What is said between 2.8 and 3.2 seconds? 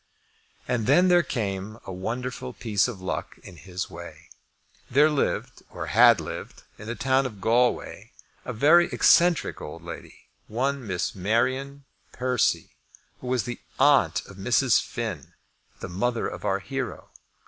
of